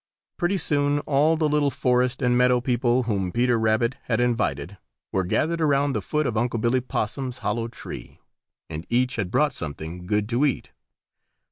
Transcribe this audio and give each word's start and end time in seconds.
Pretty 0.35 0.57
soon 0.57 0.97
all 1.01 1.37
the 1.37 1.47
little 1.47 1.69
forest 1.69 2.23
and 2.23 2.35
meadow 2.35 2.59
people 2.59 3.03
whom 3.03 3.31
Peter 3.31 3.59
Rabbit 3.59 3.97
had 4.05 4.19
invited 4.19 4.79
were 5.11 5.23
gathered 5.23 5.61
around 5.61 5.93
the 5.93 6.01
foot 6.01 6.25
of 6.25 6.35
Unc' 6.35 6.59
Billy 6.59 6.81
Possum's 6.81 7.37
hollow 7.45 7.67
tree, 7.67 8.19
and 8.67 8.87
each 8.89 9.17
had 9.17 9.29
brought 9.29 9.53
something 9.53 10.07
good 10.07 10.27
to 10.29 10.43
eat. 10.43 10.71